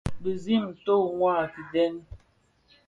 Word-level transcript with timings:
Bizim 0.23 0.61
nto 0.77 0.95
le 1.01 1.11
mua 1.17 1.33
a 1.43 1.45
kiden. 1.53 1.93